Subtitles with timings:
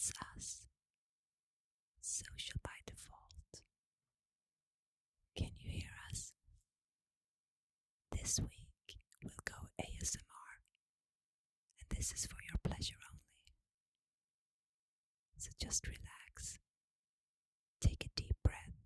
[0.00, 0.66] It's us.
[2.00, 3.60] Social by default.
[5.36, 6.32] Can you hear us?
[8.10, 10.56] This week we'll go ASMR.
[11.80, 13.52] And this is for your pleasure only.
[15.36, 16.56] So just relax.
[17.82, 18.80] Take a deep breath.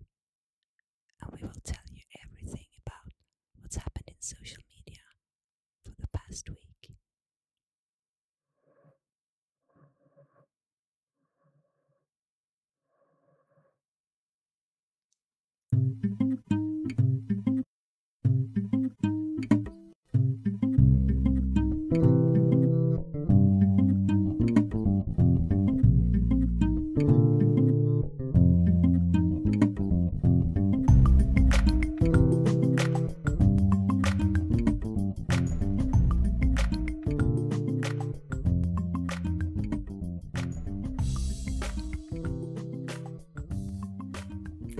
[1.22, 3.14] And we will tell you everything about
[3.60, 4.63] what's happened in social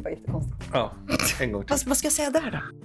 [0.04, 0.70] var jättekonstigt.
[0.72, 0.94] Ja,
[1.40, 1.70] en gång till.
[1.70, 2.78] Vad, vad ska jag säga där då?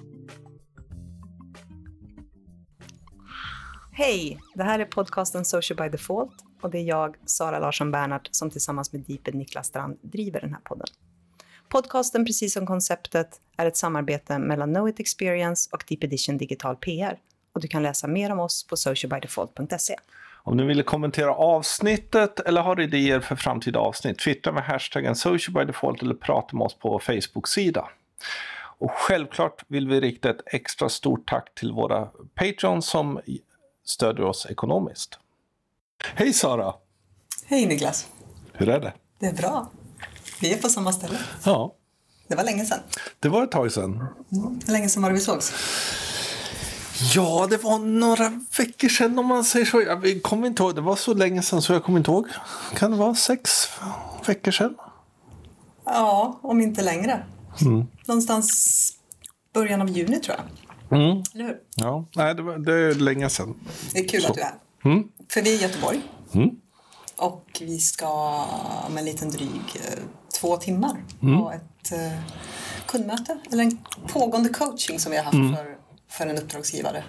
[3.91, 4.39] Hej!
[4.53, 8.49] Det här är podcasten Social by Default och det är jag, Sara Larsson Bernhardt, som
[8.49, 10.87] tillsammans med Deeped Niklas Strand driver den här podden.
[11.69, 16.75] Podcasten, precis som konceptet, är ett samarbete mellan Know It Experience och Deep Edition Digital
[16.75, 17.19] PR.
[17.53, 19.95] Och du kan läsa mer om oss på socialbydefault.se.
[20.43, 26.01] Om ni vill kommentera avsnittet eller har idéer för framtida avsnitt, twittra med hashtaggen socialbydefault
[26.01, 27.89] eller prata med oss på Facebook-sida.
[28.79, 33.19] Och självklart vill vi rikta ett extra stort tack till våra patrons som
[33.85, 35.19] stödjer oss ekonomiskt.
[36.15, 36.73] Hej Sara!
[37.45, 38.07] Hej Niklas!
[38.53, 38.93] Hur är det?
[39.19, 39.69] Det är bra.
[40.41, 41.17] Vi är på samma ställe.
[41.45, 41.75] Ja,
[42.27, 42.79] Det var länge sedan.
[43.19, 44.05] det var ett tag sedan.
[44.65, 45.53] Hur länge sedan var det vi sågs?
[47.15, 49.81] Ja, det var några veckor sedan om man säger så.
[49.81, 50.75] Jag kommer inte ihåg.
[50.75, 52.27] Det var så länge sedan så jag kommer inte ihåg.
[52.75, 53.69] Kan det vara sex
[54.25, 54.75] veckor sedan?
[55.85, 57.25] Ja, om inte längre.
[58.07, 58.91] Någonstans
[59.53, 60.45] början av juni tror jag.
[61.01, 61.23] Mm.
[61.33, 61.57] Eller hur?
[61.75, 63.55] Ja, nej, det, var, det är länge sedan.
[63.93, 64.27] Det är kul Så.
[64.27, 64.55] att du är här.
[64.85, 65.03] Mm.
[65.29, 66.01] För vi är i Göteborg.
[66.33, 66.49] Mm.
[67.17, 68.09] Och vi ska
[68.87, 69.99] om en liten dryg eh,
[70.39, 71.35] två timmar Mm.
[71.35, 72.19] ha ett eh,
[72.85, 73.37] kundmöte.
[73.51, 73.77] Eller en
[74.07, 75.55] pågående coaching som vi har haft Mm.
[75.55, 75.77] för,
[76.09, 77.03] för en uppdragsgivare.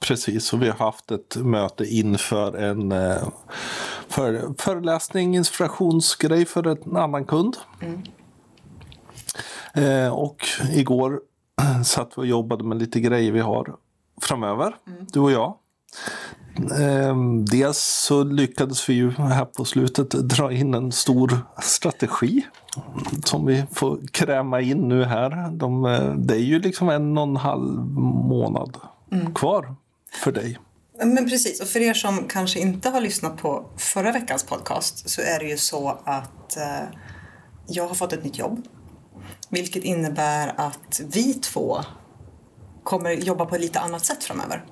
[0.00, 3.28] Precis, och vi har haft ett möte inför en eh,
[4.08, 7.56] för, föreläsning, inspirationsgrej för en annan kund.
[9.74, 11.20] Eh, och igår
[11.84, 13.76] satt vi och jobbade med lite grejer vi har
[14.20, 14.76] framöver,
[15.12, 15.56] du och jag.
[16.56, 17.16] Eh,
[17.50, 22.46] dels så lyckades vi ju här på slutet dra in en stor strategi
[23.24, 25.50] som vi får kräma in nu här.
[25.50, 27.80] De, eh, det är ju liksom en och en halv
[28.28, 28.76] månad
[29.34, 29.74] kvar
[30.12, 30.58] för dig.
[31.04, 35.20] Men precis, och för er som kanske inte har lyssnat på förra veckans podcast så
[35.20, 36.88] är det ju så att eh,
[37.66, 38.62] jag har fått ett nytt jobb.
[39.48, 41.80] Vilket innebär att vi två
[42.82, 44.64] kommer jobba på ett lite annat sätt framöver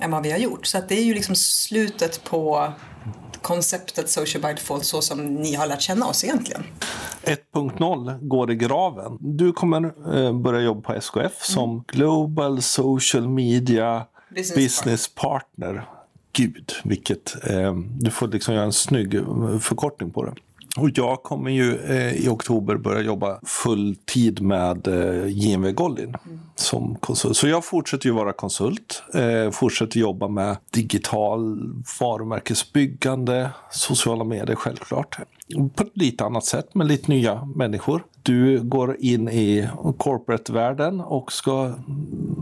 [0.00, 0.66] än vad vi har gjort.
[0.66, 2.72] Så att det är ju liksom slutet på
[3.42, 6.62] konceptet Social by Default så som ni har lärt känna oss egentligen.
[7.22, 9.18] 1.0 går i graven.
[9.20, 9.84] Du kommer
[10.16, 15.84] eh, börja jobba på SKF som Global Social Media Business Business, Partner.
[16.32, 17.50] Gud, vilket...
[17.50, 20.34] Eh, du får liksom göra en snygg eh, förkortning på det.
[20.76, 26.14] Och jag kommer ju eh, i oktober börja jobba full tid med eh, JMV Gollin
[26.54, 27.36] som konsult.
[27.36, 31.58] Så jag fortsätter ju vara konsult, eh, fortsätter jobba med digital
[32.00, 35.18] varumärkesbyggande, sociala medier självklart.
[35.76, 38.04] På ett lite annat sätt med lite nya människor.
[38.22, 41.74] Du går in i corporate-världen och ska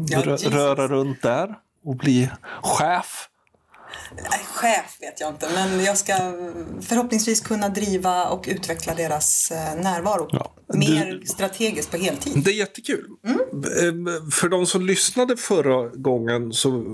[0.08, 0.52] Ja, rö- Jesus.
[0.54, 2.30] röra runt där och bli
[2.62, 3.28] chef.
[4.58, 6.12] Chef vet jag inte, men jag ska
[6.80, 10.52] förhoppningsvis kunna driva och utveckla deras eh, närvaro Ja.
[10.74, 12.42] mer strategiskt på heltid.
[12.44, 13.04] Det är jättekul.
[13.26, 13.32] Eh,
[14.32, 16.84] För de som lyssnade förra gången så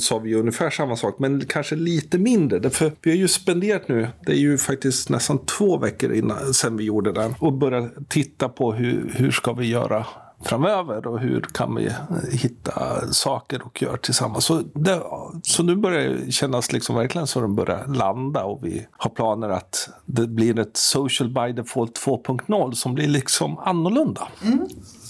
[0.00, 2.58] sa vi ungefär samma sak, men kanske lite mindre.
[2.58, 6.76] Därför vi har ju spenderat nu, det är ju faktiskt nästan två veckor innan, sen
[6.76, 10.06] vi gjorde den, och börjat titta på hur, hur ska vi göra
[10.44, 11.92] framöver och hur kan vi
[12.32, 14.44] hitta saker och göra tillsammans.
[14.44, 15.02] Så, det,
[15.42, 19.48] så nu börjar det kännas liksom verkligen så den börjar landa och vi har planer
[19.48, 24.28] att det blir ett social by default 2.0 som blir liksom annorlunda.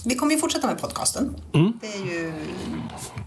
[0.05, 1.35] Vi kommer ju fortsätta med podcasten.
[1.81, 2.33] Det, är ju,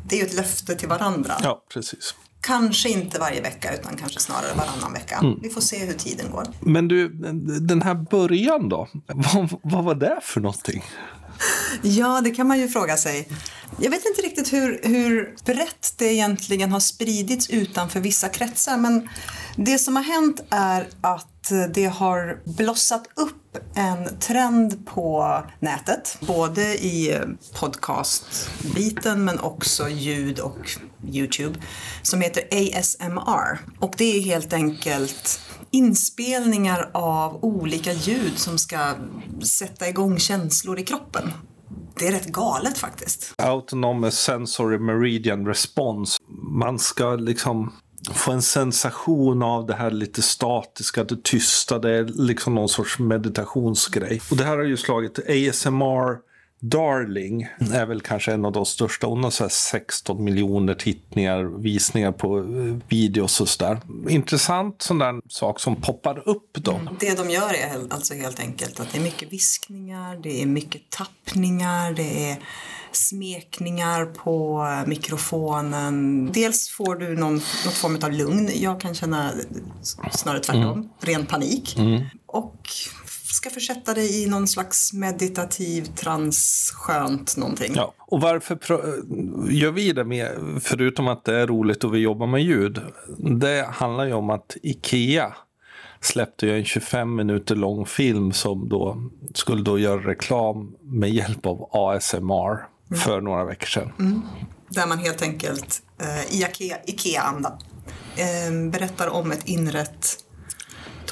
[0.09, 1.35] det är ju ett löfte till varandra.
[1.43, 2.15] Ja, precis.
[2.41, 5.17] Kanske inte varje vecka utan kanske snarare varannan vecka.
[5.17, 5.39] Mm.
[5.43, 6.45] Vi får se hur tiden går.
[6.61, 7.09] Men du,
[7.61, 8.89] den här början då?
[9.07, 10.83] Vad, vad var det för någonting?
[11.83, 13.29] Ja, det kan man ju fråga sig.
[13.81, 19.09] Jag vet inte riktigt hur, hur brett det egentligen har spridits utanför vissa kretsar men
[19.57, 26.19] Det som har hänt är att det har blossat upp en trend på nätet.
[26.21, 27.21] Både i
[27.61, 31.59] podcastbiten men också ljud och Youtube.
[32.03, 33.59] Som heter ASMR.
[33.79, 35.41] Och det är helt enkelt
[35.71, 38.95] inspelningar av olika ljud som ska
[39.45, 41.33] sätta igång känslor i kroppen.
[41.99, 43.35] Det är rätt galet faktiskt.
[43.39, 46.19] Autonomous Sensory Meridian Response.
[46.59, 47.73] Man ska liksom
[48.15, 51.79] få en sensation av det här lite statiska, det tysta.
[51.79, 54.21] Det är liksom någon sorts meditationsgrej.
[54.31, 56.32] Och det här har ju slagit ASMR
[56.65, 59.07] Darling är väl kanske en av de största.
[59.07, 62.45] Hon har så 16 miljoner tittningar, visningar på eh,
[62.89, 63.81] videos och sådär.
[64.09, 66.73] Intressant sån där sak som poppar upp då.
[66.73, 66.97] Mm.
[67.01, 70.91] Det de gör är alltså helt enkelt att det är mycket viskningar, det är mycket
[70.91, 72.37] tappningar, det är
[72.93, 76.27] smekningar på mikrofonen.
[76.33, 78.51] Dels får du någon, något form av lugn.
[78.55, 79.33] Jag kan känna
[80.11, 80.89] snarare tvärtom, mm.
[81.01, 81.79] ren panik.
[81.79, 82.03] Mm.
[82.27, 82.69] Och
[83.35, 87.73] ska försätta dig i någon slags meditativ trans, skönt någonting.
[87.77, 88.59] Ja, och varför
[89.51, 90.31] gör vi det med,
[90.61, 92.81] förutom att det är roligt och vi jobbar med ljud?
[93.41, 95.35] Det handlar ju om att Ikea
[96.01, 101.47] släppte ju en 25 minuter lång film som då skulle då göra reklam med hjälp
[101.47, 103.01] av ASMR mm.
[103.01, 103.93] för några veckor sedan.
[103.99, 104.23] Mm.
[104.69, 106.47] Där man helt enkelt eh, i
[106.85, 107.59] Ikea-anda
[108.17, 110.17] eh, berättar om ett inrett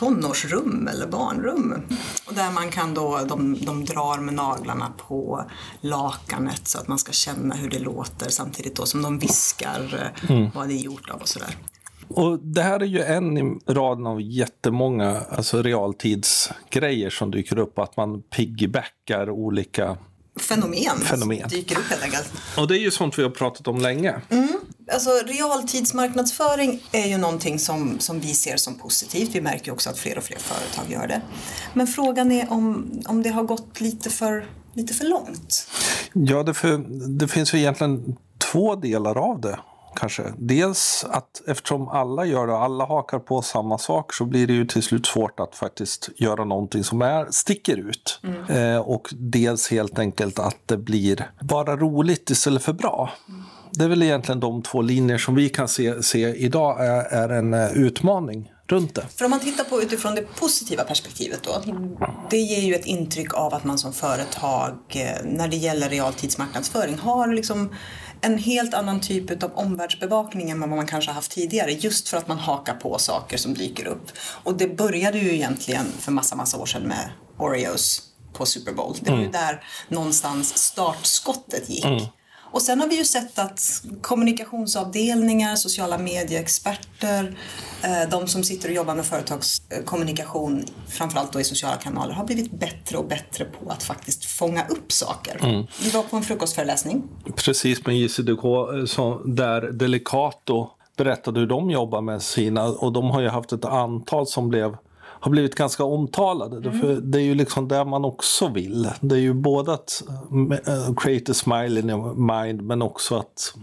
[0.00, 1.82] tonårsrum eller barnrum.
[2.26, 5.44] Och där man kan då, de, de drar med naglarna på
[5.80, 10.30] lakanet så att man ska känna hur det låter samtidigt då som de viskar eh,
[10.30, 10.50] mm.
[10.54, 11.56] vad det är gjort av och sådär.
[12.08, 17.78] Och det här är ju en i raden av jättemånga alltså realtidsgrejer som dyker upp.
[17.78, 19.96] Att man piggybackar olika
[20.42, 21.48] fenomen, fenomen.
[21.48, 22.32] dyker upp helt enkelt.
[22.56, 24.20] Och det är ju sånt vi har pratat om länge.
[24.30, 24.48] Mm.
[24.92, 29.28] Alltså, realtidsmarknadsföring är ju någonting som, som vi ser som positivt.
[29.34, 31.22] Vi märker också att fler och fler företag gör det.
[31.74, 35.68] Men frågan är om, om det har gått lite för, lite för långt.
[36.12, 36.78] Ja, det, för,
[37.18, 38.16] det finns ju egentligen
[38.52, 39.58] två delar av det
[39.94, 40.22] kanske.
[40.38, 44.66] Dels att eftersom alla gör det, alla hakar på samma sak så blir det ju
[44.66, 48.20] till slut svårt att faktiskt göra någonting som är, sticker ut.
[48.22, 48.74] Mm.
[48.74, 53.10] Eh, och dels helt enkelt att det blir bara roligt istället för bra.
[53.28, 53.42] Mm.
[53.72, 57.28] Det är väl egentligen de två linjer som vi kan se, se idag är, är
[57.28, 59.06] en uh, utmaning runt det.
[59.16, 61.62] För om man tittar på utifrån det positiva perspektivet då.
[62.30, 66.98] Det ger ju ett intryck av att man som företag eh, när det gäller realtidsmarknadsföring
[66.98, 67.74] har liksom
[68.20, 72.28] en helt annan typ av omvärldsbevakning än vad man kanske haft tidigare just för att
[72.28, 74.12] man hakar på saker som dyker upp.
[74.18, 78.02] Och det började ju egentligen för massa, massa år sedan med Oreos
[78.32, 78.96] på Super Bowl.
[79.00, 79.32] Det var ju mm.
[79.32, 81.84] där någonstans startskottet gick.
[81.84, 82.04] Mm.
[82.52, 87.38] Och sen har vi ju sett att kommunikationsavdelningar, sociala medieexperter,
[87.82, 92.50] eh, de som sitter och jobbar med företagskommunikation, framförallt då i sociala kanaler, har blivit
[92.50, 95.38] bättre och bättre på att faktiskt fånga upp saker.
[95.44, 95.66] Mm.
[95.82, 97.02] Vi var på en frukostföreläsning.
[97.36, 98.44] Precis med JCDK,
[98.98, 103.64] eh, där Delicato berättade hur de jobbar med sina, och de har ju haft ett
[103.64, 104.76] antal som blev
[105.20, 106.68] har blivit ganska omtalade.
[106.68, 106.80] Mm.
[106.80, 108.88] För det är ju liksom det man också vill.
[109.00, 110.02] Det är ju både att
[110.32, 113.54] uh, create a smile in your mind men också att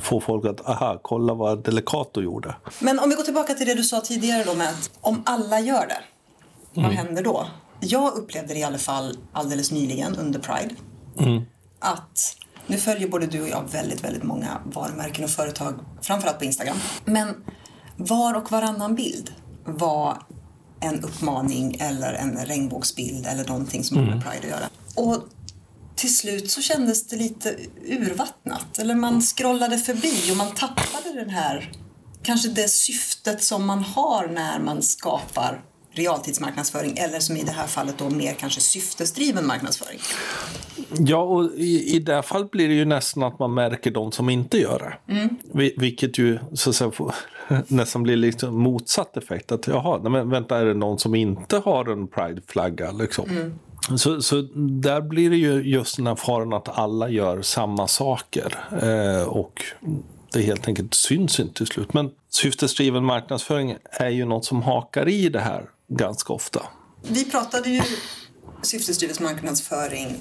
[0.00, 2.54] få folk att, aha, kolla vad Delicato gjorde.
[2.80, 5.60] Men om vi går tillbaka till det du sa tidigare då med att om alla
[5.60, 6.00] gör det,
[6.74, 6.96] vad mm.
[6.96, 7.46] händer då?
[7.80, 10.74] Jag upplevde det i alla fall alldeles nyligen under Pride.
[11.18, 11.42] Mm.
[11.78, 16.44] Att nu följer både du och jag väldigt, väldigt många varumärken och företag, framförallt på
[16.44, 16.76] Instagram.
[17.04, 17.34] Men
[17.96, 19.30] var och varannan bild
[19.64, 20.18] var
[20.82, 24.24] en uppmaning eller en regnbågsbild eller någonting som har med mm.
[24.24, 24.68] Pride att göra.
[24.94, 25.22] Och
[25.96, 28.78] till slut så kändes det lite urvattnat.
[28.78, 31.72] Eller man scrollade förbi och man tappade den här,
[32.22, 37.66] kanske det syftet som man har när man skapar realtidsmarknadsföring eller som i det här
[37.66, 39.98] fallet då mer kanske syftesdriven marknadsföring.
[40.98, 44.12] Ja, och i, i det här fallet blir det ju nästan att man märker de
[44.12, 45.12] som inte gör det.
[45.12, 45.36] Mm.
[45.76, 46.92] Vilket ju så att säga,
[47.68, 49.52] nästan blir liksom motsatt effekt.
[49.52, 53.30] Att jaha, men vänta, är det någon som inte har en prideflagga liksom?
[53.30, 53.58] Mm.
[53.96, 54.42] Så, så
[54.80, 58.58] där blir det ju just den här faran att alla gör samma saker.
[58.82, 59.62] Eh, och
[60.32, 61.94] det helt enkelt syns inte till slut.
[61.94, 66.62] Men syftesdriven marknadsföring är ju något som hakar i det här ganska ofta.
[67.02, 67.82] Vi pratade ju
[68.62, 70.16] syftesdriven marknadsföring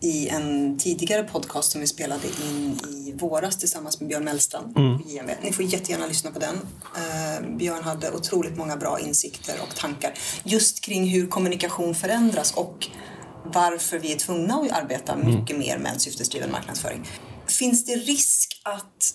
[0.00, 4.98] i en tidigare podcast som vi spelade in i våras tillsammans med Björn Mellstrand mm.
[5.42, 6.54] Ni får jättegärna lyssna på den.
[6.54, 10.14] Uh, Björn hade otroligt många bra insikter och tankar
[10.44, 12.86] just kring hur kommunikation förändras och
[13.44, 15.26] varför vi är tvungna att arbeta mm.
[15.26, 17.08] mycket mer med en syftesdriven marknadsföring.
[17.46, 19.14] Finns det risk att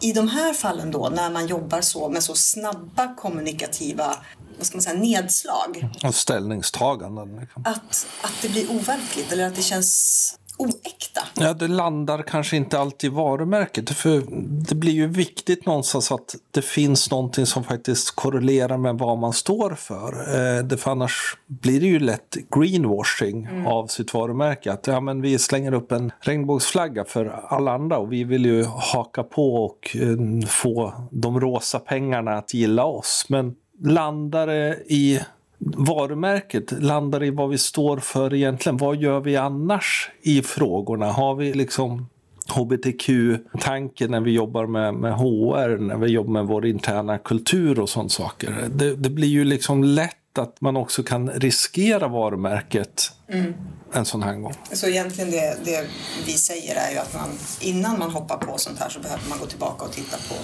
[0.00, 4.16] i de här fallen då, när man jobbar så med så snabba kommunikativa
[4.58, 5.88] vad ska man säga, nedslag.
[6.04, 7.36] Och ställningstaganden.
[7.40, 7.62] Liksom.
[7.66, 11.20] Att, att det blir overkligt eller att det känns oäkta.
[11.34, 13.90] Ja, det landar kanske inte alltid i varumärket.
[13.90, 14.22] För
[14.68, 19.32] det blir ju viktigt någonstans att det finns någonting som faktiskt korrelerar med vad man
[19.32, 20.12] står för.
[20.12, 23.66] Eh, för annars blir det ju lätt greenwashing mm.
[23.66, 24.72] av sitt varumärke.
[24.72, 28.64] Att ja, men vi slänger upp en regnbågsflagga för alla andra och vi vill ju
[28.64, 33.26] haka på och eh, få de rosa pengarna att gilla oss.
[33.28, 33.54] Men
[33.84, 35.20] landar det i
[35.58, 38.76] varumärket landar i vad vi står för egentligen.
[38.76, 41.12] Vad gör vi annars i frågorna?
[41.12, 42.06] Har vi liksom
[42.48, 47.88] hbtq-tanken när vi jobbar med, med HR, när vi jobbar med vår interna kultur och
[47.88, 48.68] sånt saker.
[48.74, 53.54] Det, det blir ju liksom lätt att man också kan riskera varumärket mm.
[53.92, 54.54] en sån här gång.
[54.72, 55.86] Så egentligen det, det
[56.26, 57.28] vi säger är ju att man,
[57.60, 60.34] innan man hoppar på sånt här så behöver man gå tillbaka och titta på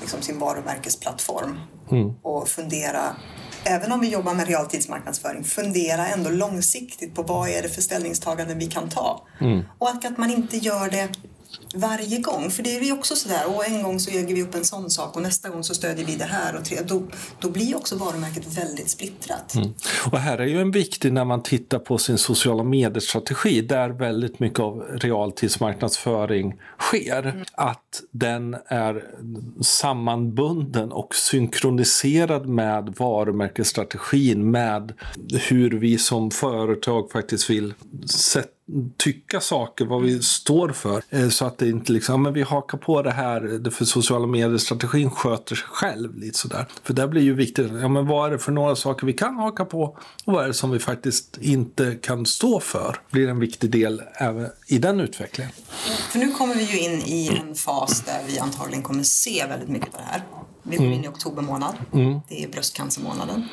[0.00, 1.60] liksom sin varumärkesplattform
[1.90, 2.14] mm.
[2.22, 3.16] och fundera
[3.66, 8.58] även om vi jobbar med realtidsmarknadsföring, fundera ändå långsiktigt på vad är det för ställningstaganden
[8.58, 9.26] vi kan ta.
[9.40, 9.64] Mm.
[9.78, 11.08] Och att, att man inte gör det
[11.74, 12.50] varje gång.
[12.50, 14.90] För det är ju också sådär, och en gång så äger vi upp en sån
[14.90, 16.56] sak och nästa gång så stödjer vi det här.
[16.56, 17.02] Och tre, då,
[17.40, 19.54] då blir också varumärket väldigt splittrat.
[19.54, 19.74] Mm.
[20.12, 24.38] Och här är ju en viktig när man tittar på sin sociala medier-strategi där väldigt
[24.38, 27.22] mycket av realtidsmarknadsföring sker.
[27.22, 27.44] Mm.
[27.52, 29.04] Att den är
[29.62, 34.92] sammanbunden och synkroniserad med varumärkesstrategin med
[35.48, 37.74] hur vi som företag faktiskt vill
[38.10, 38.55] sätta
[38.96, 41.02] tycka saker, vad vi står för.
[41.10, 45.10] Eh, så att det inte liksom, men vi hakar på det här, för sociala medier-strategin
[45.10, 46.66] sköter sig själv lite sådär.
[46.82, 49.36] För det blir ju viktigt, ja men vad är det för några saker vi kan
[49.36, 49.82] haka på
[50.24, 52.96] och vad är det som vi faktiskt inte kan stå för?
[53.10, 55.52] blir en viktig del även i den utvecklingen.
[56.10, 59.68] För nu kommer vi ju in i en fas där vi antagligen kommer se väldigt
[59.68, 60.22] mycket av det här.
[60.62, 61.12] Vi går in i mm.
[61.12, 61.74] oktober månad.
[61.92, 62.20] Mm.
[62.28, 63.48] Det är bröstcancermånaden.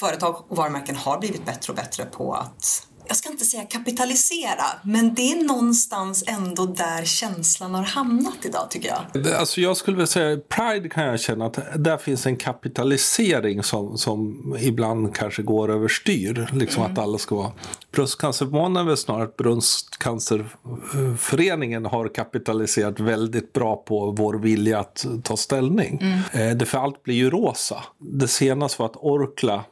[0.00, 4.64] Företag och varumärken har blivit bättre och bättre på att jag ska inte säga kapitalisera,
[4.82, 9.00] men det är någonstans ändå där känslan har hamnat idag tycker jag.
[9.34, 13.98] Alltså jag skulle vilja säga, Pride kan jag känna att där finns en kapitalisering som,
[13.98, 16.48] som ibland kanske går överstyr.
[16.52, 16.92] Liksom mm.
[16.92, 17.52] att alla ska vara...
[17.92, 25.36] Bröstcancermånaden är väl snarare att Bröstcancerföreningen har kapitaliserat väldigt bra på vår vilja att ta
[25.36, 25.98] ställning.
[26.02, 26.18] Mm.
[26.32, 27.84] Eh, det för allt blir ju rosa.
[27.98, 29.64] Det senaste var att Orkla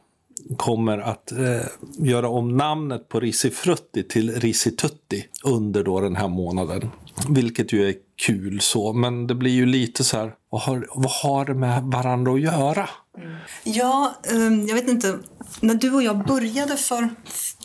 [0.57, 1.61] kommer att eh,
[1.99, 6.89] göra om namnet på Risifrutti till Risitutti under då den här månaden.
[7.29, 7.95] Vilket ju är
[8.25, 11.83] kul så, men det blir ju lite så här, vad har, vad har det med
[11.83, 12.89] varandra att göra?
[13.17, 13.35] Mm.
[13.63, 15.19] Ja, um, jag vet inte.
[15.59, 17.09] När du och jag började för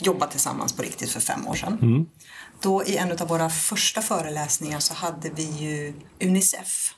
[0.00, 1.78] jobba tillsammans på riktigt för fem år sedan.
[1.82, 2.06] Mm.
[2.62, 6.94] Då i en av våra första föreläsningar så hade vi ju Unicef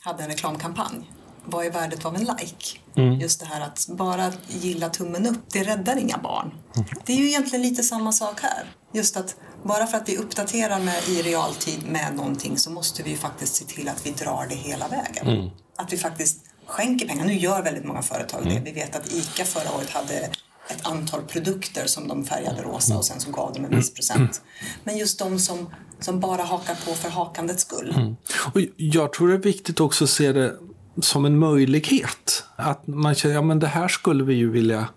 [0.00, 1.10] hade en reklamkampanj
[1.44, 2.78] vad är värdet av en like?
[2.96, 3.20] Mm.
[3.20, 6.54] Just det här att bara gilla tummen upp, det räddar inga barn.
[6.76, 6.88] Mm.
[7.04, 8.64] Det är ju egentligen lite samma sak här.
[8.92, 13.10] Just att bara för att vi uppdaterar med, i realtid med någonting så måste vi
[13.10, 15.28] ju faktiskt se till att vi drar det hela vägen.
[15.28, 15.50] Mm.
[15.76, 17.24] Att vi faktiskt skänker pengar.
[17.24, 18.50] Nu gör väldigt många företag det.
[18.50, 18.64] Mm.
[18.64, 20.30] Vi vet att ICA förra året hade
[20.68, 24.42] ett antal produkter som de färgade rosa och sen så gav de en viss procent.
[24.84, 27.94] Men just de som, som bara hakar på för hakandets skull.
[27.96, 28.16] Mm.
[28.54, 30.56] Och jag tror det är viktigt också att se det
[31.00, 32.44] som en möjlighet.
[32.56, 34.88] Att man känner, ja men det här skulle vi ju vilja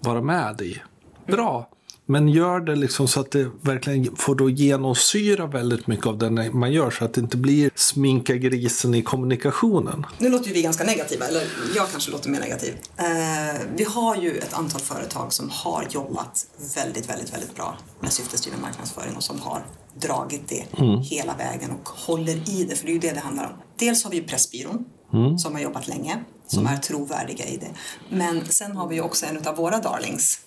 [0.00, 0.82] vara med i.
[1.26, 1.70] Bra.
[2.08, 6.30] Men gör det liksom så att det verkligen får då genomsyra väldigt mycket av det
[6.52, 10.06] man gör så att det inte blir sminka grisen i kommunikationen.
[10.18, 11.42] Nu låter ju vi ganska negativa, eller
[11.76, 12.74] jag kanske låter mer negativ.
[12.96, 18.12] Eh, vi har ju ett antal företag som har jobbat väldigt, väldigt, väldigt bra med
[18.12, 19.66] syftesdriven marknadsföring och som har
[20.00, 21.00] dragit det mm.
[21.00, 23.52] hela vägen och håller i det, för det är ju det det handlar om.
[23.78, 25.38] Dels har vi Pressbyrån mm.
[25.38, 26.72] som har jobbat länge, som mm.
[26.72, 27.70] är trovärdiga i det.
[28.10, 30.40] Men sen har vi ju också en av våra darlings,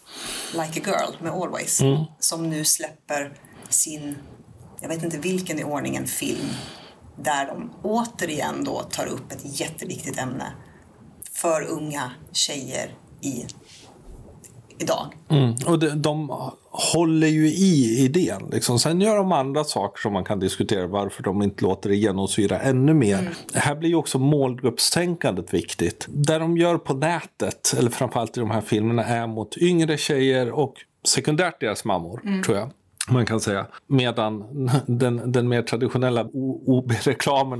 [0.53, 2.03] Like a Girl med Always, mm.
[2.19, 3.33] som nu släpper
[3.69, 4.15] sin,
[4.81, 6.49] jag vet inte vilken i ordningen, film
[7.23, 10.53] där de återigen då tar upp ett jätteviktigt ämne
[11.31, 13.45] för unga tjejer i
[14.79, 15.07] idag.
[15.29, 15.53] Mm.
[15.67, 16.29] Och de, de
[16.71, 18.49] håller ju i idén.
[18.51, 18.79] Liksom.
[18.79, 22.59] Sen gör de andra saker som man kan diskutera varför de inte låter det genomsyra
[22.59, 23.19] ännu mer.
[23.19, 23.33] Mm.
[23.53, 26.05] Här blir ju också målgruppstänkandet viktigt.
[26.09, 30.51] Det de gör på nätet, eller framförallt i de här filmerna, är mot yngre tjejer
[30.51, 30.73] och
[31.07, 32.43] sekundärt deras mammor, mm.
[32.43, 32.69] tror jag
[33.11, 33.65] man kan säga.
[33.87, 34.43] Medan
[34.85, 37.59] den, den mer traditionella OB-reklamen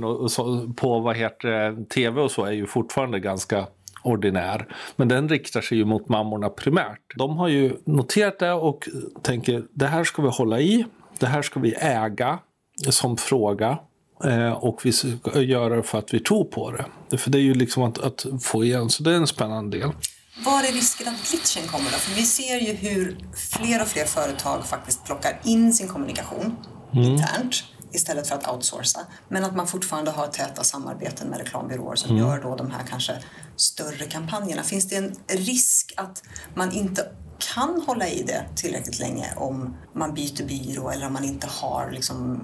[0.76, 3.66] på vad heter tv och så är ju fortfarande ganska
[4.02, 4.66] ordinär.
[4.96, 7.16] Men den riktar sig ju mot mammorna primärt.
[7.16, 8.88] De har ju noterat det och
[9.22, 10.84] tänker det här ska vi hålla i.
[11.18, 12.38] Det här ska vi äga
[12.90, 13.78] som fråga.
[14.24, 16.72] Eh, och vi ska göra det för att vi tror på
[17.10, 17.18] det.
[17.18, 19.90] För det är ju liksom att, att få igen, så det är en spännande del.
[20.44, 21.96] Var är risken att glitchen kommer då?
[21.96, 26.56] För vi ser ju hur fler och fler företag faktiskt plockar in sin kommunikation
[26.92, 29.00] internt istället för att outsourca.
[29.28, 33.18] Men att man fortfarande har täta samarbeten med reklambyråer som gör då de här kanske
[33.56, 34.62] större kampanjerna.
[34.62, 36.22] Finns det en risk att
[36.54, 37.06] man inte
[37.54, 41.90] kan hålla i det tillräckligt länge om man byter byrå eller om man inte har
[41.90, 42.40] liksom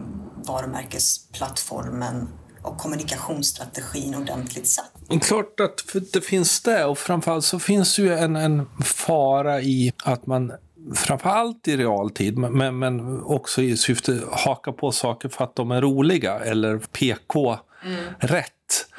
[0.47, 2.29] varumärkesplattformen
[2.63, 4.93] och kommunikationsstrategin ordentligt satt?
[5.21, 10.27] Klart att det finns det och framförallt så finns ju en, en fara i att
[10.27, 10.53] man
[10.95, 15.71] framförallt i realtid, men, men också i syfte att haka på saker för att de
[15.71, 17.59] är roliga eller PK
[18.19, 18.53] rätt.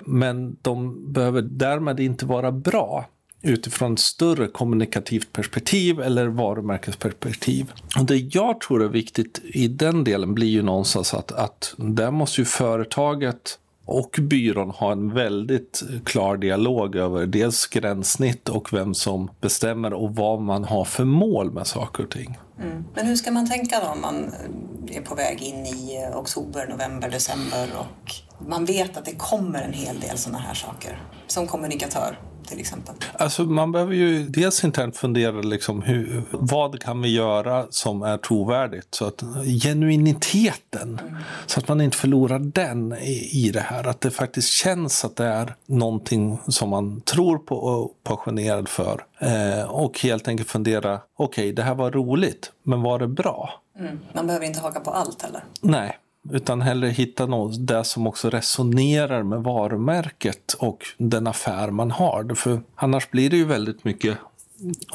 [0.05, 3.05] Men de behöver därmed inte vara bra
[3.41, 7.71] utifrån ett större kommunikativt perspektiv eller varumärkesperspektiv.
[7.99, 12.11] Och det jag tror är viktigt i den delen blir ju någonstans att, att där
[12.11, 18.93] måste ju företaget och byrån ha en väldigt klar dialog över dels gränssnitt och vem
[18.93, 22.37] som bestämmer och vad man har för mål med saker och ting.
[22.59, 22.83] Mm.
[22.95, 26.19] Men hur ska man tänka då om man eh, är på väg in i eh,
[26.19, 28.13] oktober, november, december och
[28.47, 32.19] man vet att det kommer en hel del sådana här saker som kommunikatör?
[32.47, 32.95] Till exempel.
[33.13, 38.17] Alltså man behöver ju dels internt fundera liksom hur, vad kan vi göra som är
[38.17, 38.87] trovärdigt.
[38.95, 39.23] Så att
[39.63, 41.15] genuiniteten, mm.
[41.45, 43.87] så att man inte förlorar den i, i det här.
[43.87, 49.05] Att det faktiskt känns att det är någonting som man tror på och passionerad för.
[49.19, 53.61] Eh, och helt enkelt fundera, okej okay, det här var roligt, men var det bra?
[53.79, 53.99] Mm.
[54.13, 55.43] Man behöver inte haka på allt heller.
[55.61, 55.97] Nej.
[56.31, 62.35] Utan hellre hitta något där som också resonerar med varumärket och den affär man har.
[62.35, 64.17] För annars blir det ju väldigt mycket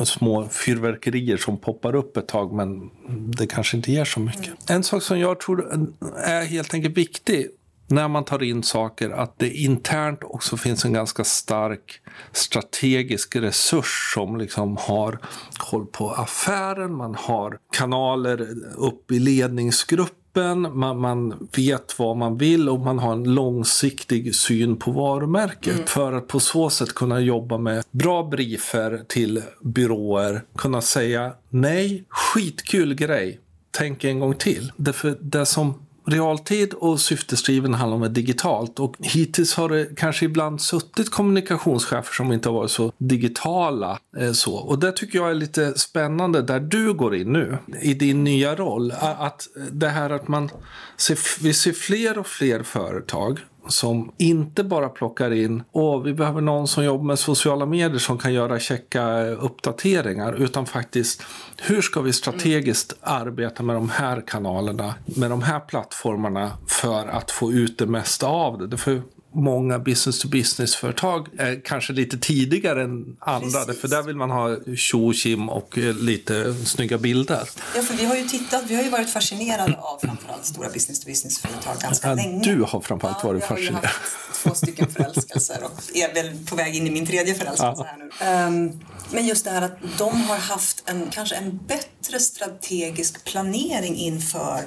[0.04, 2.90] små fyrverkerier som poppar upp ett tag men
[3.36, 4.46] det kanske inte ger så mycket.
[4.46, 4.56] Mm.
[4.68, 5.86] En sak som jag tror
[6.24, 7.48] är helt enkelt viktig
[7.86, 12.00] när man tar in saker att det internt också finns en ganska stark
[12.32, 15.18] strategisk resurs som liksom har
[15.58, 22.68] koll på affären, man har kanaler upp i ledningsgruppen man, man, vet vad man vill
[22.68, 25.74] och man har en långsiktig syn på varumärket.
[25.74, 25.86] Mm.
[25.86, 30.42] För att på så sätt kunna jobba med bra briefer till byråer.
[30.56, 33.40] Kunna säga nej, skitkul grej,
[33.70, 34.72] tänk en gång till.
[34.76, 35.74] Därför det som
[36.06, 38.80] realtid och syftesdriven handlar om det digitalt.
[38.80, 43.98] Och hittills har det kanske ibland suttit kommunikationschefer som inte har varit så digitala.
[44.16, 44.54] Eh, så.
[44.54, 48.54] Och det tycker jag är lite spännande där du går in nu i din nya
[48.54, 48.92] roll.
[49.00, 50.50] Att det här att man
[50.96, 56.40] ser, vi ser fler och fler företag som inte bara plockar in och vi behöver
[56.40, 61.22] någon som jobbar med sociala medier som kan göra checka eh, uppdateringar utan faktiskt
[61.62, 67.30] hur ska vi strategiskt arbeta med de här kanalerna, med de här plattformarna för att
[67.30, 68.76] få ut det mesta av det.
[68.76, 69.02] För
[69.34, 73.64] många business-to-business-företag är kanske lite tidigare än andra.
[73.64, 73.80] Precis.
[73.80, 75.12] För där vill man ha tjo
[75.50, 77.48] och eh, lite snygga bilder.
[77.76, 81.76] Ja, för vi har ju tittat, vi har ju varit fascinerade av framförallt stora business-to-business-företag
[81.80, 82.54] ganska ja, länge.
[82.54, 83.74] Du har framförallt ja, varit fascinerad.
[83.82, 87.34] Jag har haft två stycken förälskelser och är väl på väg in i min tredje
[87.34, 87.86] förälskelse ja.
[88.20, 88.66] här nu.
[88.66, 93.96] Um, men just det här att de har haft en, kanske en bättre strategisk planering
[93.96, 94.60] inför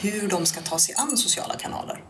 [0.00, 2.04] hur de ska ta sig an sociala kanaler.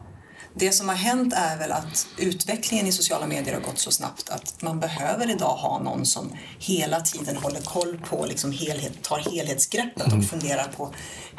[0.55, 4.29] Det som har hänt är väl att utvecklingen i sociala medier har gått så snabbt
[4.29, 9.19] att man behöver idag ha någon som hela tiden håller koll på, liksom helhet, tar
[9.19, 10.23] helhetsgreppet och mm.
[10.23, 10.91] funderar på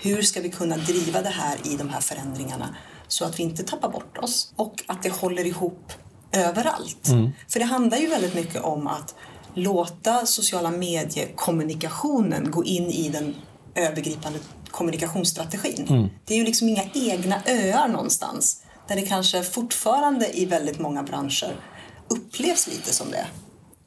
[0.04, 2.76] hur ska vi kunna driva det här i de här förändringarna
[3.08, 5.92] så att vi inte tappar bort oss och att det håller ihop
[6.32, 7.08] överallt.
[7.08, 7.32] Mm.
[7.48, 9.16] För det handlar ju väldigt mycket om att
[9.54, 13.36] låta sociala mediekommunikationen gå in i den
[13.76, 14.40] övergripande
[14.72, 15.88] kommunikationsstrategin.
[15.90, 16.10] Mm.
[16.26, 21.04] Det är ju liksom inga egna öar någonstans där det kanske fortfarande i väldigt många
[21.04, 21.56] branscher
[22.08, 23.28] upplevs lite som det.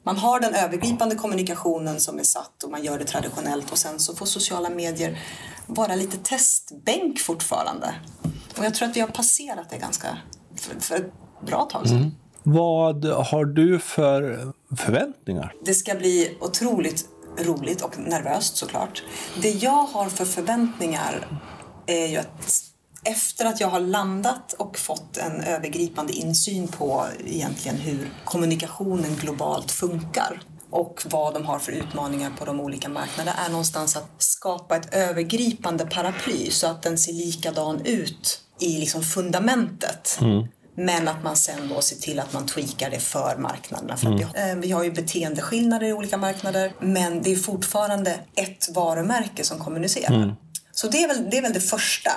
[0.03, 3.99] Man har den övergripande kommunikationen som är satt och man gör det traditionellt och sen
[3.99, 5.19] så får sociala medier
[5.67, 7.95] vara lite testbänk fortfarande.
[8.57, 10.17] Och jag tror att vi har passerat det ganska
[10.55, 11.13] för, för ett
[11.45, 11.97] bra tag sedan.
[11.97, 12.11] Mm.
[12.43, 15.53] Vad har du för förväntningar?
[15.65, 17.05] Det ska bli otroligt
[17.39, 19.03] roligt och nervöst såklart.
[19.41, 21.41] Det jag har för förväntningar
[21.85, 22.63] är ju att
[23.05, 29.71] efter att jag har landat och fått en övergripande insyn på egentligen hur kommunikationen globalt
[29.71, 34.75] funkar och vad de har för utmaningar på de olika marknaderna är någonstans att skapa
[34.75, 40.17] ett övergripande paraply så att den ser likadan ut i liksom fundamentet.
[40.21, 40.47] Mm.
[40.77, 43.97] Men att man sen då ser till att man tweakar det för marknaderna.
[43.97, 44.17] För mm.
[44.17, 48.69] vi, har, eh, vi har ju beteendeskillnader i olika marknader men det är fortfarande ett
[48.75, 50.15] varumärke som kommunicerar.
[50.15, 50.31] Mm.
[50.71, 52.11] Så det är, väl, det är väl det första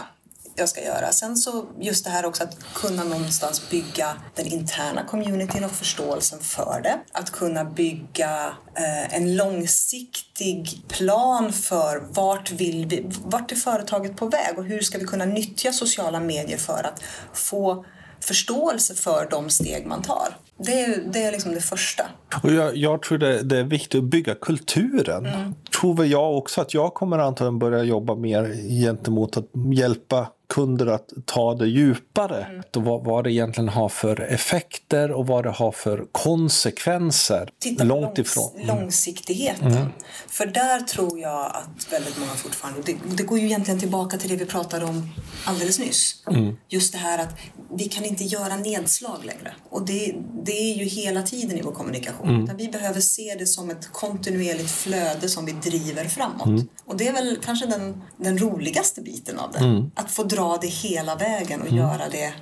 [0.59, 1.13] jag ska göra.
[1.13, 6.39] Sen så just det här också att kunna någonstans bygga den interna communityn och förståelsen
[6.39, 6.99] för det.
[7.13, 14.27] Att kunna bygga eh, en långsiktig plan för vart vill vi, vart är företaget på
[14.27, 17.85] väg och hur ska vi kunna nyttja sociala medier för att få
[18.21, 20.37] förståelse för de steg man tar.
[20.59, 22.03] Det är, det är liksom det första.
[22.43, 25.27] Och jag, jag tror det, det, är viktigt att bygga kulturen.
[25.27, 25.55] Mm.
[25.81, 30.87] Tror väl jag också att jag kommer antagligen börja jobba mer gentemot att hjälpa kunder
[30.87, 32.45] att ta det djupare.
[32.45, 32.63] Mm.
[32.73, 37.51] Vad, vad det egentligen har för effekter och vad det har för konsekvenser.
[37.59, 38.53] Titta långt långs ifrån.
[38.55, 38.67] Mm.
[38.67, 39.73] Långsiktigheten.
[39.73, 39.89] Mm.
[40.29, 42.83] För där tror jag att väldigt många fortfarande...
[42.85, 45.11] Det, det, går ju egentligen tillbaka till det vi pratade om
[45.45, 46.23] alldeles nyss.
[46.31, 46.57] Mm.
[46.69, 47.35] Just det här att
[47.77, 49.55] vi kan inte göra nedslag längre.
[49.71, 52.29] Och det, det är ju hela tiden i vår kommunikation.
[52.29, 52.57] Mm.
[52.57, 56.47] Vi behöver se det som ett kontinuerligt flöde som vi driver framåt.
[56.47, 56.69] Mm.
[56.85, 59.91] Och det är väl kanske den, den roligaste biten av det.
[59.95, 61.79] Att få dra det hela vägen och mm.
[61.79, 62.35] göra det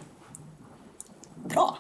[1.49, 1.79] bra.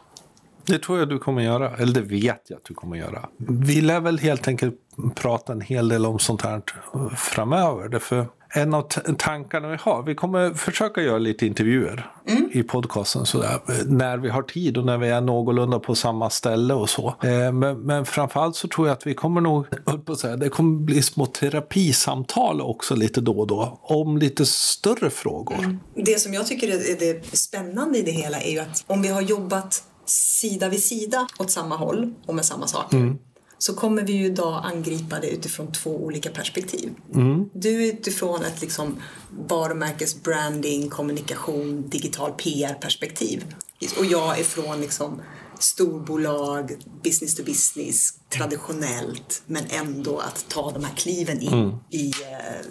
[0.66, 3.28] Det tror jag du kommer göra, eller det vet jag att du kommer göra.
[3.38, 4.74] Vi lär väl helt enkelt
[5.14, 6.62] prata en hel del om sånt här
[7.16, 7.88] framöver.
[7.88, 8.26] Därför
[8.56, 8.82] en av
[9.18, 10.02] tankarna vi har.
[10.02, 12.50] Vi kommer försöka göra lite intervjuer mm.
[12.52, 16.74] i podcasten sådär, när vi har tid och när vi är någorlunda på samma ställe
[16.74, 17.14] och så.
[17.22, 19.66] Eh, men, men framförallt så tror jag att vi kommer nog,
[20.04, 24.46] på att säga, det kommer bli små terapisamtal också lite då och då om lite
[24.46, 25.58] större frågor.
[25.58, 25.78] Mm.
[25.94, 29.08] Det som jag tycker är det spännande i det hela är ju att om vi
[29.08, 33.18] har jobbat sida vid sida åt samma håll och med samma saker mm
[33.58, 36.90] så kommer vi ju idag angripa det utifrån två olika perspektiv.
[37.14, 37.50] Mm.
[37.52, 39.02] Du utifrån ett liksom
[39.48, 43.44] varumärkes branding, kommunikation, digital PR-perspektiv.
[43.98, 45.20] Och jag ifrån liksom
[45.58, 51.74] storbolag, business to business, traditionellt men ändå att ta de här kliven in mm.
[51.90, 52.66] i eh,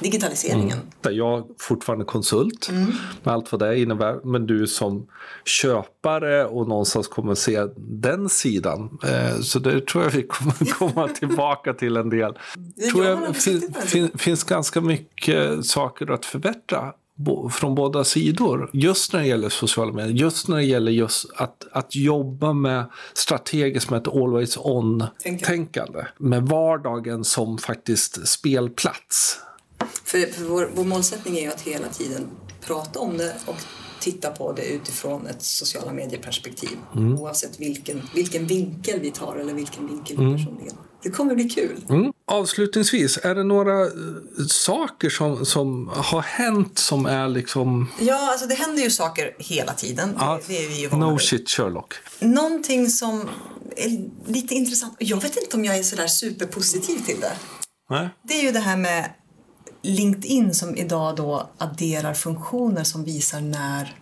[0.00, 0.78] digitaliseringen.
[1.02, 1.16] Mm.
[1.16, 2.92] Jag är fortfarande konsult mm.
[3.22, 4.20] med allt vad det innebär.
[4.24, 5.06] Men du som
[5.44, 8.98] köpare och någonstans kommer se den sidan.
[9.04, 12.38] Eh, så det tror jag vi kommer komma tillbaka till en del.
[12.76, 16.92] Det tror jag fin, fin, finns ganska mycket saker att förbättra
[17.50, 18.70] från båda sidor.
[18.72, 22.84] Just när det gäller sociala medier, just när det gäller just att, att jobba med
[23.14, 26.04] strategiskt med ett always on-tänkande.
[26.18, 29.40] Med vardagen som faktiskt spelplats.
[30.10, 32.26] För, för vår, vår målsättning är ju att hela tiden
[32.66, 33.56] prata om det och
[34.00, 36.78] titta på det utifrån ett sociala medieperspektiv.
[36.96, 37.18] Mm.
[37.18, 40.36] Oavsett vilken, vilken vinkel vi tar eller vilken vinkel vi mm.
[40.36, 41.84] personligen det kommer bli kul.
[41.88, 42.12] Mm.
[42.26, 43.90] Avslutningsvis, är det några uh,
[44.48, 47.90] saker som, som har hänt som är liksom...
[48.00, 50.16] Ja, alltså det händer ju saker hela tiden.
[50.18, 51.94] Ja, det, det är vi ju no shit Sherlock.
[52.18, 53.28] Någonting som
[53.76, 54.94] är lite intressant.
[54.98, 57.32] Jag vet inte om jag är sådär superpositiv till det.
[57.90, 58.08] Nej.
[58.22, 59.10] Det är ju det här med
[59.82, 63.96] LinkedIn som idag då adderar funktioner som visar när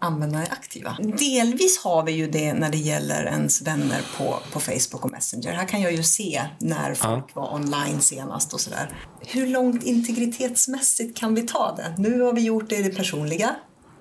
[0.00, 0.96] användare är aktiva.
[1.18, 5.52] Delvis har vi ju det när det gäller ens vänner på, på Facebook och Messenger.
[5.52, 7.40] Här kan jag ju se när folk ja.
[7.40, 8.92] var online senast och sådär.
[9.20, 11.94] Hur långt integritetsmässigt kan vi ta det?
[11.98, 13.56] Nu har vi gjort det i det personliga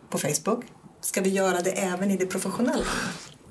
[0.10, 0.66] på Facebook.
[1.02, 2.86] Ska vi göra det även i det professionella?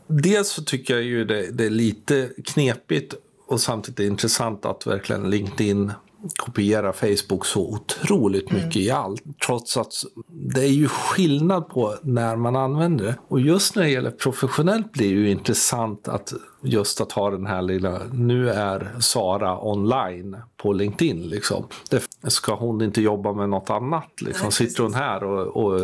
[0.07, 3.14] Dels så tycker jag ju det, det är lite knepigt
[3.46, 5.92] och samtidigt intressant att verkligen LinkedIn
[6.37, 8.87] kopiera Facebook så otroligt mycket mm.
[8.87, 9.22] i allt.
[9.46, 9.92] Trots att
[10.28, 13.18] det är ju skillnad på när man använder det.
[13.28, 17.46] Och just när det gäller professionellt blir det ju intressant att just att ha den
[17.46, 21.28] här lilla, nu är Sara online på LinkedIn.
[21.28, 21.66] Liksom.
[21.90, 24.22] Det, ska hon inte jobba med något annat?
[24.22, 24.52] Liksom.
[24.52, 25.81] Sitter hon här och, och,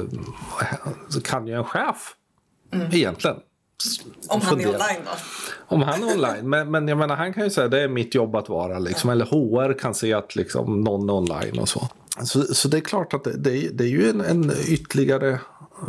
[1.17, 2.15] och kan ju en chef
[2.73, 2.87] mm.
[2.93, 3.37] egentligen.
[4.29, 5.11] Om han är online då?
[5.67, 6.49] Om han är online.
[6.49, 8.79] Men, men jag menar, han kan ju säga att det är mitt jobb att vara.
[8.79, 9.11] Liksom.
[9.11, 11.89] Eller HR kan se att liksom, någon är online och så.
[12.23, 15.41] Så, så det är klart att det, det, det är ju en, en, ytterligare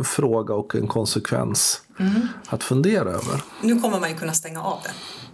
[0.04, 2.28] fråga och en konsekvens mm.
[2.48, 3.42] att fundera över.
[3.62, 4.92] Nu kommer man ju kunna stänga av det.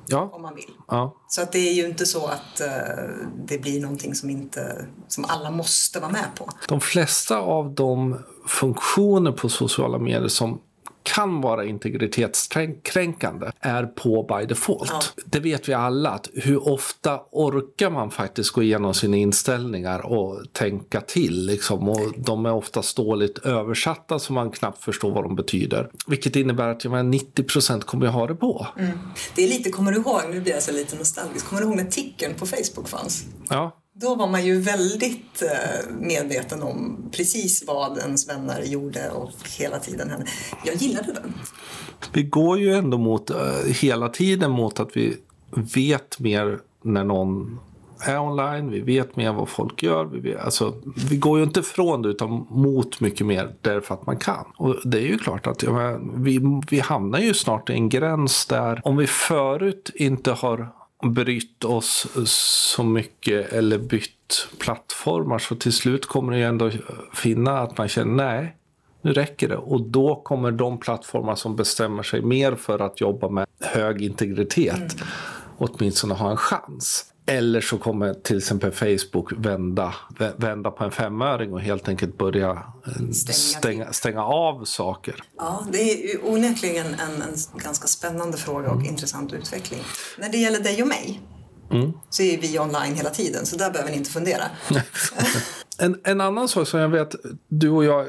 [0.07, 0.29] Ja.
[0.33, 0.71] Om man vill.
[0.87, 1.15] Ja.
[1.27, 5.25] Så att det är ju inte så att uh, det blir någonting som, inte, som
[5.27, 6.49] alla måste vara med på.
[6.67, 10.61] De flesta av de funktioner på sociala medier som
[11.03, 14.91] kan vara integritetskränkande är på by default.
[14.91, 15.23] Ja.
[15.25, 20.43] Det vet vi alla, att hur ofta orkar man faktiskt gå igenom sina inställningar och
[20.53, 21.45] tänka till.
[21.45, 21.89] Liksom.
[21.89, 25.89] Och de är oftast dåligt översatta så man knappt förstår vad de betyder.
[26.07, 28.67] Vilket innebär att jag menar, 90% kommer jag ha det på.
[28.79, 28.99] Mm.
[29.35, 31.77] Det är lite, kommer du ihåg, nu blir jag så lite nostalgisk, kommer du ihåg
[31.77, 33.25] när tickern på Facebook fanns?
[33.49, 33.80] Ja.
[33.93, 39.79] Då var man ju väldigt eh, medveten om precis vad ens vänner gjorde och hela
[39.79, 40.25] tiden hände.
[40.65, 41.33] Jag gillade den.
[42.13, 43.37] Vi går ju ändå mot, eh,
[43.81, 45.17] hela tiden mot att vi
[45.75, 47.59] vet mer när någon
[48.07, 50.05] är online, vi vet mer vad folk gör.
[50.05, 50.73] Vi, vet, alltså,
[51.09, 54.45] vi går ju inte ifrån det utan mot mycket mer därför att man kan.
[54.57, 57.89] Och det är ju klart att ja, men, vi, vi hamnar ju snart i en
[57.89, 60.73] gräns där om vi förut inte har
[61.03, 66.71] brytt oss så mycket eller bytt plattformar så till slut kommer det ju ändå
[67.13, 68.55] finna att man känner nej,
[69.01, 69.57] nu räcker det.
[69.57, 74.93] Och då kommer de plattformar som bestämmer sig mer för att jobba med hög integritet
[74.93, 75.07] mm.
[75.57, 77.10] åtminstone ha en chans.
[77.25, 79.93] Eller så kommer till exempel Facebook vända,
[80.37, 85.15] vända på en femöring och helt enkelt börja eh, stänga, stänga, stänga av saker.
[85.37, 88.87] Ja, det är onekligen en, en ganska spännande fråga och mm.
[88.87, 89.79] intressant utveckling.
[90.17, 91.21] När det gäller dig och mig
[91.71, 91.93] mm.
[92.09, 94.43] så är vi online hela tiden, så där behöver ni inte fundera.
[95.77, 97.15] en, en annan sak som jag vet
[97.47, 98.07] du och jag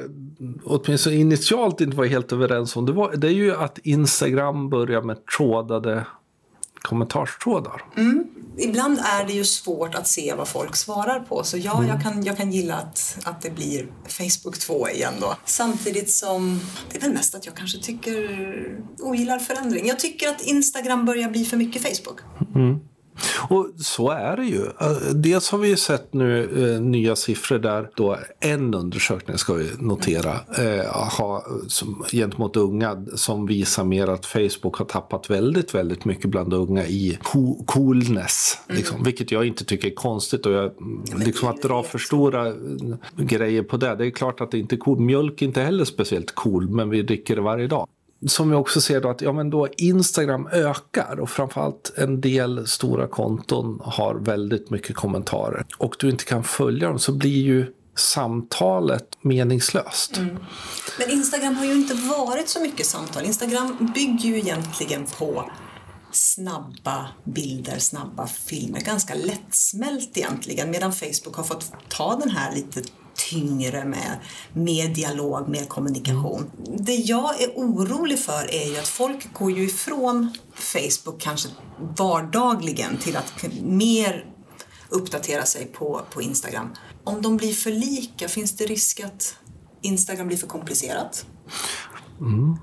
[0.63, 5.01] åtminstone initialt inte var helt överens om, det, var, det är ju att Instagram börjar
[5.01, 6.05] med trådade
[6.81, 7.83] kommentarstrådar.
[7.97, 8.27] Mm.
[8.57, 11.89] Ibland är det ju svårt att se vad folk svarar på så ja, mm.
[11.89, 15.35] jag, kan, jag kan gilla att, att det blir Facebook 2 igen då.
[15.45, 16.61] Samtidigt som
[16.91, 19.87] det är väl mest att jag kanske tycker ogillar förändring.
[19.87, 22.19] Jag tycker att Instagram börjar bli för mycket Facebook.
[22.55, 22.79] Mm.
[23.49, 24.65] Och så är det ju.
[24.65, 29.69] Eh, dels har vi sett nu eh, nya siffror där då en undersökning ska vi
[29.79, 30.85] notera eh,
[31.17, 36.53] ha, som, gentemot unga som visar mer att Facebook har tappat väldigt, väldigt mycket bland
[36.53, 38.57] unga i co coolness.
[38.67, 38.77] Mm.
[38.77, 40.45] Liksom, vilket jag inte tycker är konstigt.
[40.45, 40.71] Och jag,
[41.25, 42.53] liksom att dra för stora
[43.17, 43.95] grejer på det.
[43.95, 44.99] Det är klart att det inte är cool.
[44.99, 47.87] Mjölk är inte heller speciellt cool, men vi dricker det varje dag
[48.27, 52.67] som vi också ser då att ja, men då Instagram ökar och framförallt en del
[52.67, 57.73] stora konton har väldigt mycket kommentarer och du inte kan följa dem så blir ju
[57.95, 60.17] samtalet meningslöst.
[60.17, 60.37] Mm.
[60.99, 63.25] Men Instagram har ju inte varit så mycket samtal.
[63.25, 65.51] Instagram bygger ju egentligen på
[66.11, 68.79] snabba bilder, snabba filmer.
[68.79, 72.81] Ganska lättsmält egentligen medan Facebook har fått ta den här lite
[73.29, 74.17] tyngre med
[74.53, 76.51] mer dialog, mer kommunikation.
[76.77, 81.49] Det jag är orolig för är ju att folk går ju ifrån Facebook kanske
[81.97, 84.25] vardagligen till att mer
[84.89, 86.73] uppdatera sig på, på Instagram.
[87.03, 89.35] Om de blir för lika, finns det risk att
[89.81, 91.25] Instagram blir för komplicerat?
[92.19, 92.57] Mm.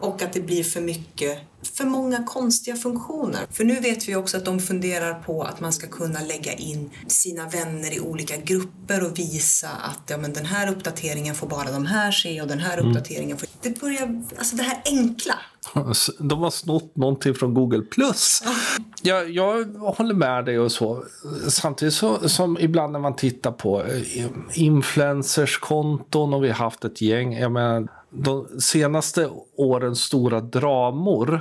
[0.00, 1.38] Och att det blir för mycket
[1.74, 3.40] för många konstiga funktioner.
[3.50, 6.90] För nu vet vi också att de funderar på att man ska kunna lägga in
[7.06, 11.72] sina vänner i olika grupper och visa att ja, men den här uppdateringen får bara
[11.72, 12.88] de här se och den här mm.
[12.88, 13.48] uppdateringen får...
[13.62, 15.34] Det börjar, alltså det här enkla.
[16.18, 17.82] De har snott någonting från Google+.
[17.82, 18.42] Plus.
[19.02, 21.04] Jag, jag håller med dig och så.
[21.48, 27.00] Samtidigt så, som ibland när man tittar på eh, influencerskonton och vi har haft ett
[27.00, 27.32] gäng.
[27.32, 31.40] Jag menar, de senaste årens stora dramor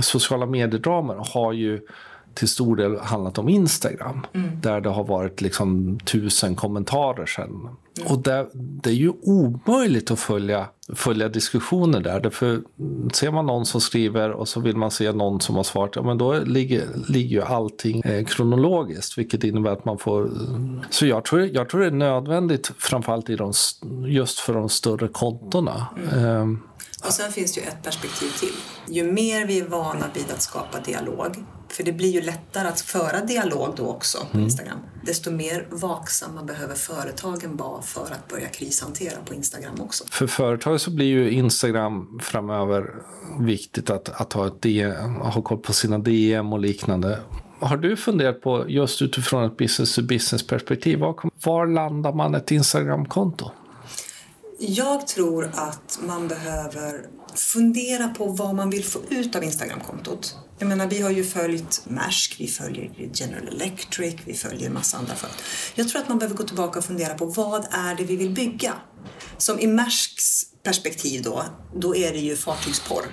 [0.00, 1.80] sociala mediedramer har ju
[2.34, 4.26] till stor del handlat om Instagram.
[4.32, 4.60] Mm.
[4.60, 7.44] Där det har varit liksom tusen kommentarer sen.
[7.44, 8.12] Mm.
[8.12, 12.20] Och det, det, är ju omöjligt att följa, följa diskussioner där.
[12.20, 12.62] Därför
[13.12, 15.96] ser man någon som skriver och så vill man se någon som har svarat.
[15.96, 19.18] Ja, men då ligger, ligger ju allting eh, kronologiskt.
[19.18, 20.30] Vilket innebär att man får...
[20.90, 23.52] Så jag tror, jag tror det är nödvändigt framförallt i de,
[24.06, 25.86] just för de större kontona.
[26.12, 26.52] Mm.
[26.52, 26.58] Eh,
[27.06, 28.54] och sen finns det ju ett perspektiv till.
[28.94, 31.36] Ju mer vi är vana vid att skapa dialog,
[31.72, 34.44] för det blir ju lättare att föra dialog då också på mm.
[34.44, 40.04] Instagram, desto mer vaksamma behöver företagen vara för att börja krishantera på Instagram också.
[40.10, 42.94] För företag så blir ju Instagram framöver
[43.40, 47.18] viktigt att, att ha, ett DM, ha koll på sina DM och liknande.
[47.60, 53.50] Har du funderat på, just utifrån ett business-to-business-perspektiv, var, var landar man ett Instagram-konto?
[54.58, 60.36] Jag tror att man behöver fundera på vad man vill få ut av Instagramkontot.
[60.62, 64.96] Jag menar, vi har ju följt Maersk, vi följer General Electric, vi följer en massa
[64.96, 65.40] andra företag.
[65.74, 68.30] Jag tror att man behöver gå tillbaka och fundera på vad är det vi vill
[68.30, 68.74] bygga?
[69.38, 71.44] Som i Maersks perspektiv då,
[71.74, 73.06] då är det ju fartygsporr.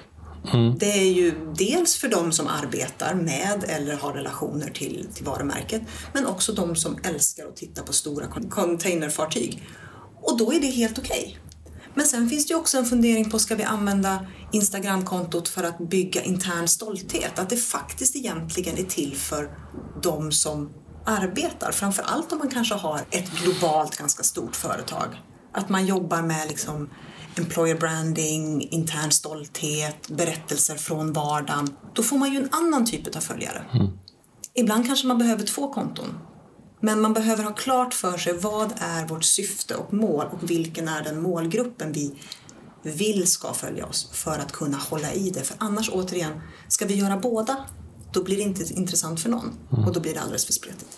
[0.54, 0.78] Mm.
[0.78, 5.82] Det är ju dels för de som arbetar med eller har relationer till, till varumärket,
[6.14, 9.64] men också de som älskar att titta på stora containerfartyg.
[10.22, 11.38] Och då är det helt okej.
[11.38, 11.49] Okay.
[11.94, 16.24] Men sen finns det också en fundering på, ska vi använda Instagramkontot för att bygga
[16.24, 17.40] intern stolthet?
[17.40, 19.50] Att det faktiskt egentligen är till för
[20.02, 20.70] de som
[21.06, 21.72] arbetar.
[21.72, 25.22] Framför allt om man kanske har ett globalt ganska stort företag.
[25.54, 26.90] Att man jobbar med liksom
[27.36, 31.76] employer branding, intern stolthet, berättelser från vardagen.
[31.94, 33.66] Då får man ju en annan typ av följare.
[33.74, 33.88] Mm.
[34.54, 36.18] Ibland kanske man behöver två konton.
[36.80, 40.88] Men man behöver ha klart för sig vad är vårt syfte och mål och vilken
[40.88, 42.16] är den målgruppen vi
[42.84, 45.42] vill ska följa oss för att kunna hålla i det.
[45.42, 47.66] För annars återigen, ska vi göra båda
[48.12, 49.52] då blir det inte intressant för någon.
[49.70, 50.98] Och då blir det alldeles för spretigt.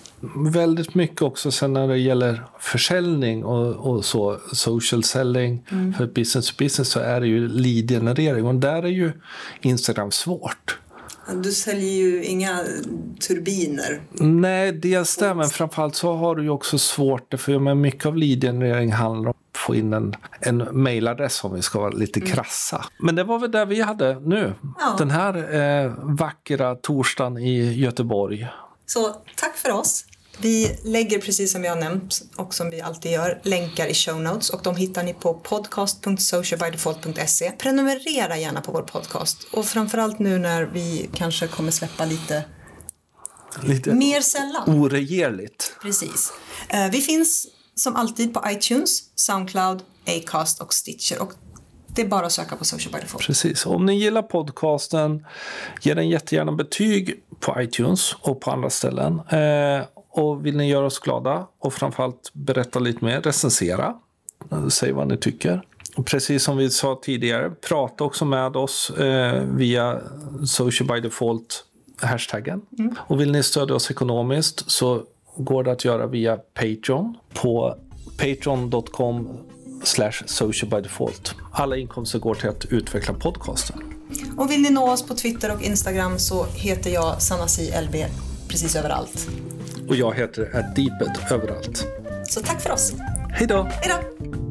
[0.53, 5.65] Väldigt mycket också sen när det gäller försäljning och, och så, social selling
[5.97, 9.11] för business to business så är det ju lead-generering och där är ju
[9.61, 10.77] Instagram svårt.
[11.35, 12.59] Du säljer ju inga
[13.27, 14.01] turbiner.
[14.11, 19.29] Nej, det, men framförallt så har du ju också svårt, för mycket av lead-generering handlar
[19.29, 22.85] om att få in en, en mailadress om vi ska vara lite krassa.
[22.99, 24.95] Men det var väl det vi hade nu, Ja.
[24.97, 28.47] den här eh, vackra torsdagen i Göteborg.
[28.85, 30.05] Så tack för oss.
[30.41, 34.21] Vi lägger precis som jag har nämnt och som vi alltid gör länkar i show
[34.21, 37.51] notes och de hittar ni på podcast.socialbydefault.se.
[37.51, 42.43] Prenumerera gärna på vår podcast och framförallt nu när vi kanske kommer släppa lite
[43.63, 44.69] Lite mer sällan.
[44.79, 45.75] oregerligt.
[45.81, 46.33] Precis.
[46.69, 51.31] Eh, Vi finns som alltid på iTunes, Soundcloud, Acast och Stitcher och
[51.95, 53.25] det är bara att söka på Social by Default.
[53.25, 53.65] Precis.
[53.65, 55.25] Om ni gillar podcasten,
[55.81, 59.19] ge den jättegärna betyg på iTunes och på andra ställen.
[59.19, 63.95] Eh, och vill ni göra oss glada och framförallt berätta lite mer, recensera.
[64.69, 65.61] Säg vad ni tycker.
[65.95, 70.01] Och precis som vi sa tidigare, prata också med oss eh, via
[70.45, 71.65] social by default
[72.01, 72.61] hashtaggen.
[72.97, 75.03] Och vill ni stödja oss ekonomiskt så
[75.37, 77.75] går det att göra via Patreon på
[78.17, 79.29] patreon.com
[79.83, 81.35] slash social by default.
[81.51, 83.83] Alla inkomster går till att utveckla podcasten.
[84.37, 87.95] Och vill ni nå oss på Twitter och Instagram så heter jag Sanasi LB
[88.51, 89.27] precis överallt.
[89.89, 91.87] Och jag heter Addeeped överallt.
[92.23, 92.93] Så tack för oss.
[93.31, 93.63] Hej då!
[93.63, 94.50] Hej då!